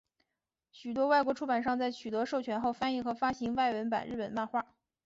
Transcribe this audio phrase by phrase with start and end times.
[0.71, 4.65] 许多外国出版商在取得授权后翻译和发行外文版日本漫画。